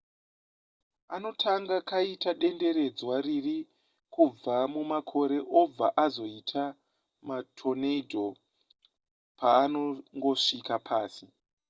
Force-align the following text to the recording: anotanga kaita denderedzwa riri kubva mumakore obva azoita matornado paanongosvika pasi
anotanga 1.15 1.75
kaita 1.89 2.31
denderedzwa 2.41 3.15
riri 3.25 3.57
kubva 4.13 4.55
mumakore 4.73 5.37
obva 5.61 5.87
azoita 6.05 6.63
matornado 7.27 8.25
paanongosvika 9.39 10.75
pasi 10.87 11.25